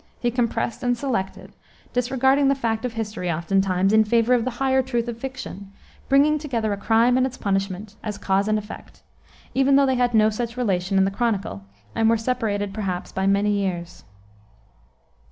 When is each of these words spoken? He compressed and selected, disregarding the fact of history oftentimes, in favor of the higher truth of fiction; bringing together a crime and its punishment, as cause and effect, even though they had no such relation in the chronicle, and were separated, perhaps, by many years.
He 0.19 0.31
compressed 0.31 0.81
and 0.81 0.97
selected, 0.97 1.53
disregarding 1.93 2.47
the 2.47 2.55
fact 2.55 2.85
of 2.85 2.93
history 2.93 3.29
oftentimes, 3.31 3.93
in 3.93 4.03
favor 4.03 4.33
of 4.33 4.45
the 4.45 4.49
higher 4.57 4.81
truth 4.81 5.07
of 5.07 5.19
fiction; 5.19 5.71
bringing 6.09 6.39
together 6.39 6.73
a 6.73 6.77
crime 6.77 7.17
and 7.17 7.25
its 7.27 7.37
punishment, 7.37 7.93
as 8.01 8.17
cause 8.17 8.47
and 8.47 8.57
effect, 8.57 9.03
even 9.53 9.75
though 9.75 9.85
they 9.85 9.93
had 9.97 10.15
no 10.15 10.31
such 10.31 10.57
relation 10.57 10.97
in 10.97 11.05
the 11.05 11.11
chronicle, 11.11 11.65
and 11.93 12.09
were 12.09 12.17
separated, 12.17 12.73
perhaps, 12.73 13.11
by 13.11 13.27
many 13.27 13.51
years. 13.51 14.03